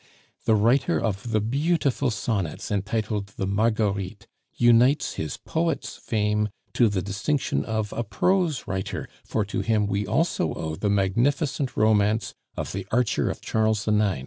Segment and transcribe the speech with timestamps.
[0.45, 7.03] The writer of the beautiful sonnets entitled the Marguerites unites his poet's fame to the
[7.03, 12.69] distinction of a prose writer, for to him we also owe the magnificent romance of
[12.69, 14.19] _The Archer of Charles IX.